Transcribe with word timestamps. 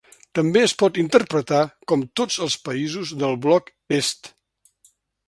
També 0.37 0.61
es 0.67 0.71
pot 0.83 0.95
interpretar 1.01 1.59
com 1.93 2.05
tots 2.21 2.39
els 2.47 2.55
països 2.71 3.13
del 3.25 3.39
bloc 3.45 3.71
est. 3.99 4.33